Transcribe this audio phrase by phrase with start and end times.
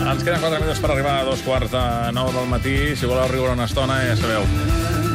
[0.00, 1.84] Ens queden 4 minuts per arribar a dos quarts de
[2.16, 2.76] 9 del matí.
[2.96, 5.09] Si voleu riure una estona, ja sabeu.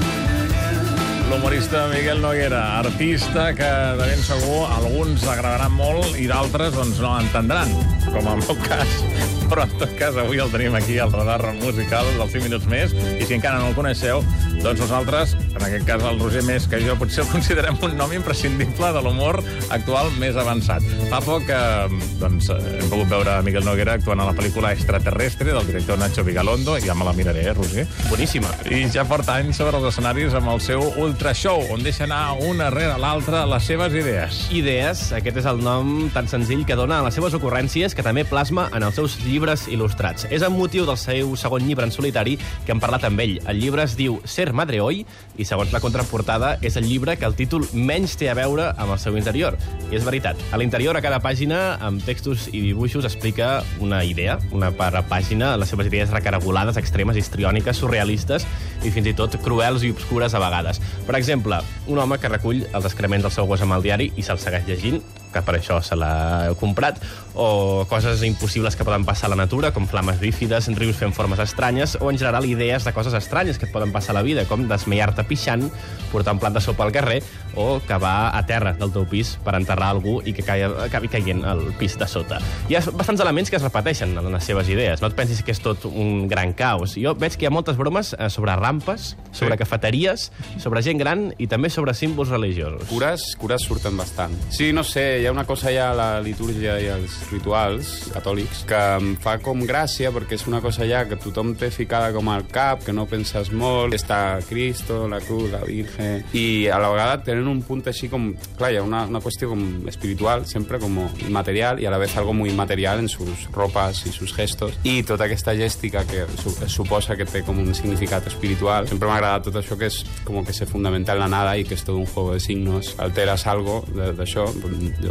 [1.29, 7.16] L'humorista Miguel Noguera, artista que de ben segur alguns agradaran molt i d'altres doncs, no
[7.18, 7.71] entendran,
[8.12, 9.00] com en el meu cas.
[9.46, 12.93] Però en tot cas avui el tenim aquí al radar musical dels 5 minuts més
[12.93, 14.23] i si encara no el coneixeu,
[14.64, 18.14] doncs nosaltres, en aquest cas el Roger més que jo, potser el considerem un nom
[18.16, 19.42] imprescindible de l'humor
[19.76, 20.86] actual més avançat.
[21.12, 25.70] Fa poc eh, doncs, hem pogut veure Miguel Noguera actuant a la pel·lícula Extraterrestre del
[25.70, 27.85] director Nacho Vigalondo, ja me la miraré, eh, Roger?
[28.09, 28.49] Boníssima.
[28.70, 32.36] I ja porta anys sobre els escenaris amb el seu Ultra Show, on deixa anar
[32.44, 34.38] una rere l'altra les seves idees.
[34.54, 38.26] Idees, aquest és el nom tan senzill que dona a les seves ocurrències, que també
[38.28, 40.28] plasma en els seus llibres il·lustrats.
[40.30, 43.38] És amb motiu del seu segon llibre en solitari que hem parlat amb ell.
[43.48, 45.05] El llibre es diu Ser Madre Hoy
[45.38, 48.91] i, segons la contraportada, és el llibre que el títol menys té a veure amb
[48.98, 49.58] el seu interior.
[49.90, 50.41] I és veritat.
[50.52, 55.55] A l'interior, a cada pàgina, amb textos i dibuixos, explica una idea, una per pàgina,
[55.58, 58.46] les seves idees recaragolades, extremes, histriòniques, surrealistes
[58.84, 60.84] i fins i tot cruels i obscures a vegades.
[61.05, 64.23] Per exemple, un home que recull els excrements del seu gos amb el diari i
[64.25, 65.03] se'l segueix llegint,
[65.36, 67.02] que per això se l'ha comprat,
[67.36, 71.40] o coses impossibles que poden passar a la natura, com flames bífides, rius fent formes
[71.44, 74.46] estranyes, o en general idees de coses estranyes que et poden passar a la vida,
[74.47, 75.68] com desmaiar-te pixant,
[76.13, 77.19] portar un plat de sopa al carrer,
[77.59, 81.44] o cavar a terra del teu pis per enterrar algú i que caia, acabi caient
[81.47, 82.40] al pis de sota.
[82.72, 85.02] Hi ha bastants elements que es repeteixen en les seves idees.
[85.03, 86.96] No et pensis que és tot un gran caos.
[87.00, 89.59] Jo veig que hi ha moltes bromes eh, sobre rampes, sobre Sí.
[89.66, 92.88] cafeteries, sobre gent gran i també sobre símbols religiosos.
[92.90, 94.34] Cures, cures surten bastant.
[94.50, 98.59] Sí, no sé, hi ha una cosa ja a la litúrgia i als rituals catòlics
[98.69, 102.28] que em fa com gràcia perquè és una cosa ja que tothom té ficada com
[102.29, 106.91] al cap, que no penses molt, està Cristo, la cruz, la Virgen, i a la
[106.94, 108.28] vegada tenen un punt així com...
[108.59, 112.13] Clar, hi ha una, una qüestió com espiritual, sempre com inmaterial, i a la vez
[112.22, 116.53] algo muy material en sus ropas y sus gestos, i tota aquesta gèstica que su
[116.69, 118.85] suposa que té com un significat espiritual.
[118.94, 121.66] Sempre m'ha agradat tot això que és com que se fundamenta en la nada i
[121.66, 122.94] que és tot un juego de signos.
[123.01, 124.45] Alteres algo d'això,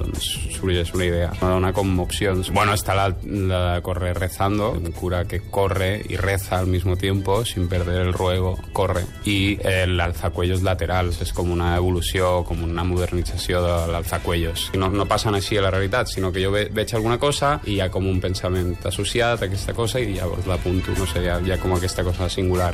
[0.05, 1.33] doncs sorgeix una idea.
[1.41, 2.51] Me dona com opcions.
[2.55, 6.97] Bueno, està la, la de correr rezando, un cura que corre y reza al mismo
[6.97, 9.05] tiempo sin perder el ruego, corre.
[9.25, 14.71] I el alzacuellos laterals és com una evolució, com una modernització de l'alzacuellos.
[14.75, 17.57] I no, no passen així a la realitat, sinó que jo ve, veig alguna cosa
[17.65, 21.25] i hi ha com un pensament associat a aquesta cosa i llavors l'apunto, no sé,
[21.25, 22.73] hi ha, hi ha com aquesta cosa singular.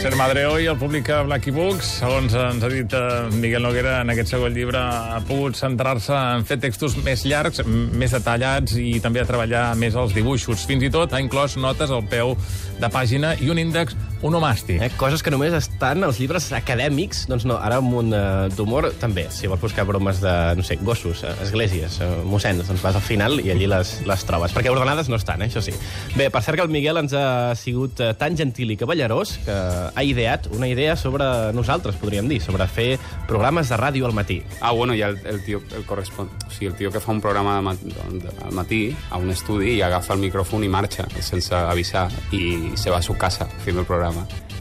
[0.00, 1.96] Ser Madre Hoy el publica Blacky Books.
[2.00, 6.46] Segons ens ha dit eh, Miguel Noguera, en aquest segon llibre ha pogut centrar-se en
[6.48, 10.66] fer textos més llargs, més detallats i també a treballar més els dibuixos.
[10.70, 12.36] Fins i tot ha inclòs notes al peu
[12.80, 14.80] de pàgina i un índex onomàstic.
[14.82, 18.90] Eh, coses que només estan als llibres acadèmics, doncs no, ara amb un uh, d'humor
[19.00, 19.26] també.
[19.32, 23.04] Si vols buscar bromes de, no sé, gossos, eh, esglésies, eh, mossens, doncs vas al
[23.04, 24.54] final i allí les, les trobes.
[24.56, 25.74] Perquè ordenades no estan, eh, això sí.
[26.16, 29.56] Bé, per cert que el Miguel ens ha sigut eh, tan gentil i cavallerós que
[29.94, 31.24] ha ideat una idea sobre
[31.56, 32.90] nosaltres, podríem dir, sobre fer
[33.28, 34.40] programes de ràdio al matí.
[34.60, 36.28] Ah, bueno, ha el, el tio, el correspon...
[36.28, 37.80] o sigui, el tio que fa un programa de, mat...
[37.80, 42.76] de, al matí a un estudi i agafa el micròfon i marxa sense avisar y
[42.76, 44.09] se va a su casa haciendo el programa.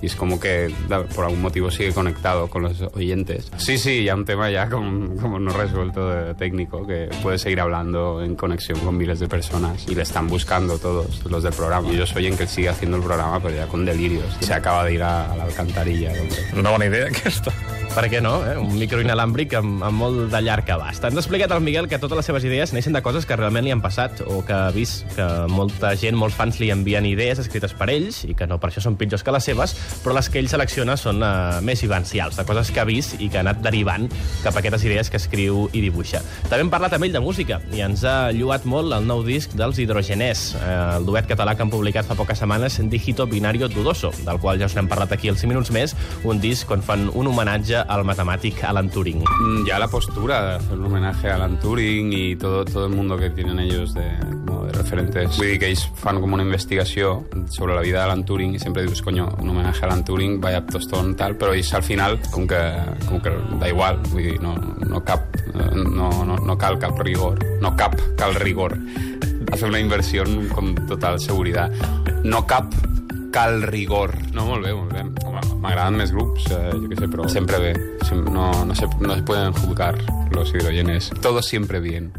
[0.01, 0.73] Y es como que
[1.13, 3.51] por algún motivo sigue conectado con los oyentes.
[3.57, 7.59] Sí, sí, ya un tema ya como, como no resuelto de técnico, que puede seguir
[7.59, 11.89] hablando en conexión con miles de personas y le están buscando todos los del programa.
[11.89, 14.37] Ellos oyen que él sigue haciendo el programa, pero ya con delirios.
[14.39, 16.13] Se acaba de ir a, a la alcantarilla.
[16.55, 17.51] Una bona idea, aquesta.
[17.89, 18.35] Per què no?
[18.45, 18.53] Eh?
[18.61, 21.03] Un micro inalàmbric amb, amb molt de llarg abast.
[21.07, 23.65] Ens ha explicat el Miguel que totes les seves idees neixen de coses que realment
[23.65, 27.41] li han passat o que ha vist que molta gent, molts fans li envien idees
[27.41, 29.73] escrites per ells i que no per això són pitjors que les seves,
[30.03, 33.27] però les que ell selecciona són uh, més vivencials, de coses que ha vist i
[33.27, 34.05] que ha anat derivant
[34.43, 36.21] cap a aquestes idees que escriu i dibuixa.
[36.45, 39.57] També hem parlat amb ell de música i ens ha lluat molt el nou disc
[39.57, 44.13] dels Hidrogeners, eh, el duet català que han publicat fa poques setmanes Digito Binario Dudoso,
[44.23, 47.09] del qual ja us n'hem parlat aquí als 5 minuts més, un disc on fan
[47.17, 49.23] un homenatge al matemàtic Alan Turing.
[49.25, 52.95] Mm, Ya la postura de hacer un homenaje a Alan Turing y todo, todo el
[52.95, 54.07] mundo que tienen ellos de,
[54.45, 55.35] como de referentes.
[55.37, 58.83] Vull dir que ells fan com una investigació sobre la vida d'Alan Turing i sempre
[58.85, 62.45] dius, coño, un homenatge a Alan Turing, vaya tostón, tal, però ells al final, com
[62.47, 62.59] que,
[63.07, 64.53] com que da igual, vull dir, no,
[64.85, 65.25] no cap,
[65.73, 68.77] no, no, no cal cap rigor, no cap cal rigor.
[69.51, 71.71] Hacer una inversión con total seguridad.
[72.23, 72.71] No cap
[73.31, 74.15] cal rigor.
[74.33, 75.03] No, molt bé, molt bé.
[75.59, 77.73] M'agraden més grups, eh, jo què sé, però sempre bé.
[78.07, 79.95] Sem- No, no, se, no se pueden juzgar
[80.31, 81.09] los hidrogenes.
[81.21, 82.11] Todo siempre bien.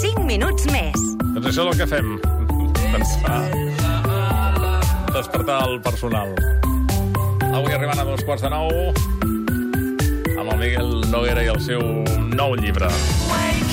[0.00, 0.98] Cinc minuts més.
[1.34, 2.14] Doncs això és el que fem.
[2.92, 3.38] Pensar...
[5.14, 6.32] Despertar el personal.
[7.54, 8.70] Avui arribant a dos quarts de nou,
[10.38, 11.84] amb el Miguel Noguera i el seu
[12.34, 12.90] nou llibre.
[13.30, 13.63] Wait.